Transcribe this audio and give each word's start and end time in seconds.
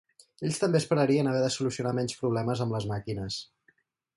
Ells 0.47 0.55
també 0.61 0.79
esperarien 0.83 1.29
haver 1.33 1.43
de 1.43 1.51
solucionar 1.57 1.93
menys 1.99 2.17
problemes 2.25 2.65
amb 2.67 2.77
les 2.77 2.89
màquines. 2.93 3.39